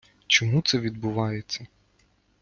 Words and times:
Чому 0.27 0.61
це 0.61 0.77
відбувається? 0.77 1.67